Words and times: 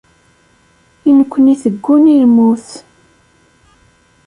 I 1.09 1.11
nekkni 1.17 1.53
tegguni 1.61 2.13
lmut. 2.23 2.67